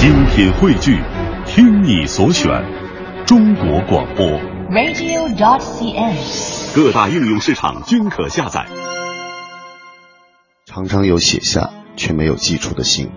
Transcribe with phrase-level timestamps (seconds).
[0.00, 0.98] 精品汇聚，
[1.44, 2.48] 听你所选，
[3.26, 4.26] 中国广播。
[4.70, 6.74] radio.dot.cn，。
[6.74, 8.66] 各大应用市场均可下载。
[10.64, 13.10] 常常有写下却没有寄出的信，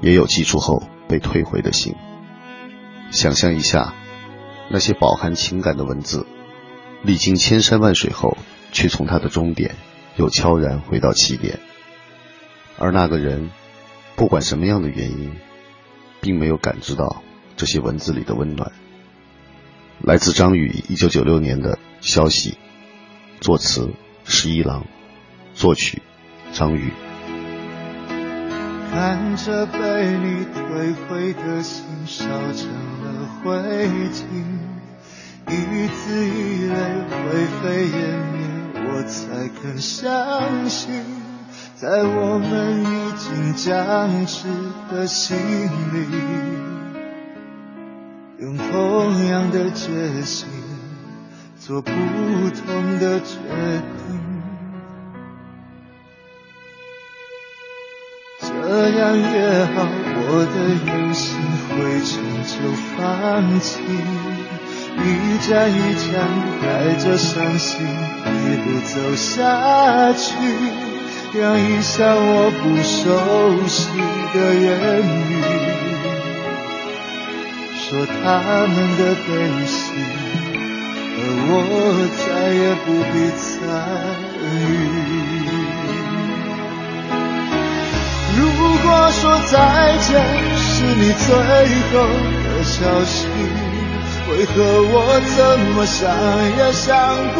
[0.00, 1.94] 也有寄出后被退回的信。
[3.10, 3.92] 想象一下，
[4.70, 6.26] 那些饱含情感的文字，
[7.02, 8.38] 历经千山万水后，
[8.72, 9.74] 却从它的终点
[10.16, 11.60] 又悄然回到起点。
[12.78, 13.50] 而那个人，
[14.16, 15.32] 不管什么样的原因，
[16.22, 17.22] 并没有感知到
[17.56, 18.72] 这些文字里的温暖。
[20.00, 22.56] 来自张宇一九九六年的消息，
[23.40, 23.90] 作词
[24.24, 24.86] 十一郎，
[25.52, 26.00] 作曲
[26.52, 26.90] 张宇。
[28.90, 32.68] 看着被你退回的心烧成
[33.02, 33.50] 了灰
[34.10, 34.22] 烬，
[35.48, 36.74] 一字一泪
[37.08, 37.98] 灰飞烟
[38.32, 38.38] 灭，
[38.84, 41.04] 我才肯相信，
[41.82, 44.46] 在我们已经僵持
[44.88, 45.36] 的心
[45.92, 46.06] 里，
[48.38, 50.48] 用同样的决心
[51.58, 53.36] 做不同的决
[53.98, 54.22] 定。
[58.38, 59.82] 这样也好，
[60.14, 60.54] 我的
[60.86, 62.54] 原心灰尘就
[62.94, 63.82] 放弃，
[65.02, 66.12] 一站一站
[66.62, 67.84] 带着伤心
[68.24, 70.30] 一路走下去，
[71.34, 73.88] 让一下我不熟悉
[74.34, 74.68] 的言
[75.00, 75.40] 语，
[77.74, 78.20] 说他
[78.68, 79.28] 们的悲
[79.64, 79.96] 喜，
[81.16, 81.50] 而我
[82.20, 82.22] 再
[82.52, 83.50] 也不必参
[84.44, 84.44] 与。
[88.36, 88.40] 如
[88.82, 89.56] 果说再
[90.00, 90.10] 见
[90.58, 91.24] 是你最
[91.88, 91.92] 后
[92.44, 92.76] 的消
[93.06, 93.16] 息，
[94.28, 94.52] 为何
[94.84, 94.94] 我
[95.34, 95.40] 怎
[95.74, 95.98] 么想
[96.58, 96.92] 也想
[97.34, 97.36] 不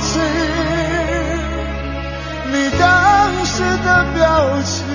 [0.00, 0.20] 起
[3.60, 4.24] 时的表
[4.62, 4.86] 情，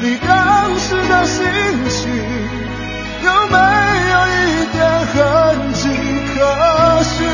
[0.00, 1.42] 你当时的心
[1.88, 1.98] 情，
[3.24, 3.56] 有没
[4.12, 5.16] 有一点痕
[5.74, 5.82] 迹
[6.32, 6.38] 可
[7.02, 7.26] 寻？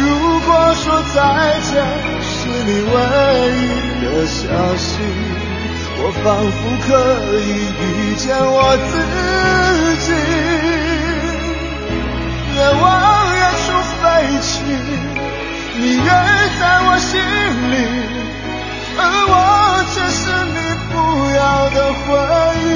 [0.00, 0.84] 如果说
[1.14, 1.20] 再
[1.60, 1.70] 见。
[2.28, 2.96] 是你唯
[3.52, 3.62] 一
[4.02, 4.40] 的消
[4.76, 4.88] 息，
[5.98, 6.24] 我仿
[6.56, 6.88] 佛可
[7.40, 7.44] 以
[7.82, 7.84] 遇
[8.16, 8.56] 见我
[8.88, 9.05] 自己
[15.96, 16.10] 你远
[16.60, 17.18] 在我心
[17.72, 17.74] 里，
[18.98, 19.00] 而
[19.32, 19.32] 我
[19.94, 20.20] 却是
[20.52, 20.58] 你
[20.92, 20.94] 不
[21.34, 21.40] 要
[21.70, 22.04] 的回
[22.60, 22.68] 忆。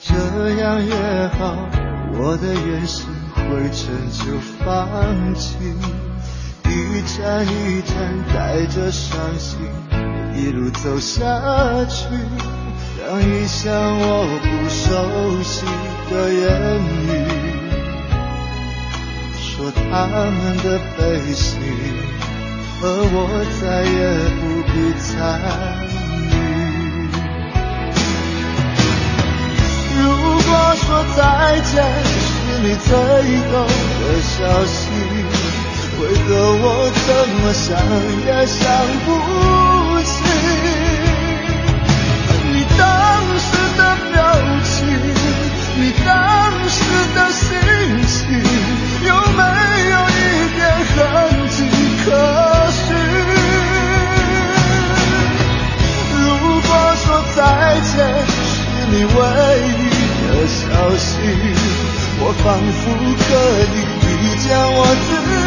[0.00, 0.10] 这
[0.62, 0.94] 样也
[1.38, 1.42] 好，
[2.14, 3.40] 我的原心灰
[3.70, 4.24] 尘就
[4.64, 4.64] 放
[5.34, 5.58] 弃，
[6.64, 7.92] 一站一站
[8.32, 9.58] 带着伤心
[10.34, 11.20] 一路走下
[11.88, 12.06] 去，
[13.00, 14.82] 让一向我不熟
[15.42, 15.66] 悉
[16.10, 16.42] 的言
[17.06, 17.10] 语，
[19.36, 21.00] 说他们的悲
[21.32, 21.58] 喜，
[22.82, 23.16] 而我
[23.60, 23.98] 再也
[24.40, 25.08] 不必参
[25.88, 26.30] 与。
[30.00, 30.02] 如
[30.48, 30.84] 果说
[31.14, 31.20] 再
[31.60, 31.70] 见
[32.02, 32.24] 是
[32.62, 32.90] 你最
[33.50, 33.52] 后
[34.00, 34.32] 的消
[34.64, 34.80] 息，
[36.02, 37.06] 为何我怎
[37.38, 37.78] 么想
[38.26, 38.60] 也想
[39.06, 39.08] 不
[40.02, 40.10] 起
[42.52, 42.80] 你当
[43.38, 43.46] 时
[43.78, 43.80] 的
[44.10, 44.14] 表
[44.64, 44.74] 情，
[45.78, 46.10] 你当
[46.68, 46.76] 时
[47.14, 47.40] 的心
[48.08, 48.20] 情，
[49.06, 49.40] 有没
[49.90, 50.20] 有一
[50.56, 50.98] 点痕
[51.50, 51.56] 迹
[52.04, 52.06] 可
[52.72, 52.82] 寻？
[56.18, 56.20] 如
[56.60, 57.38] 果说再
[57.80, 57.90] 见
[58.26, 58.42] 是
[58.90, 59.16] 你唯
[59.78, 59.80] 一
[60.26, 60.60] 的消
[60.96, 61.08] 息，
[62.18, 62.44] 我仿
[62.80, 62.82] 佛
[63.22, 63.24] 可
[63.72, 65.41] 以遇见我自己